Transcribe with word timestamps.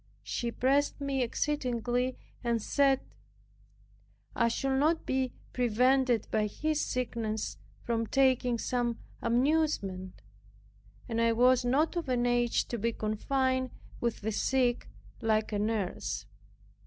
She 0.23 0.49
pressed 0.51 0.99
me 0.99 1.21
exceedingly, 1.21 2.17
and 2.43 2.59
said, 2.59 3.01
"I 4.35 4.47
should 4.47 4.79
not 4.79 5.05
be 5.05 5.31
prevented 5.53 6.27
by 6.31 6.47
his 6.47 6.81
sickness 6.81 7.57
from 7.83 8.07
taking 8.07 8.57
some 8.57 8.97
amusement 9.21 10.23
and 11.07 11.21
I 11.21 11.33
was 11.33 11.63
not 11.63 11.95
of 11.95 12.09
an 12.09 12.25
age 12.25 12.67
to 12.69 12.79
be 12.79 12.93
confined 12.93 13.69
with 13.99 14.21
the 14.21 14.31
sick 14.31 14.87
like 15.21 15.51
a 15.53 15.59
nurse." 15.59 16.25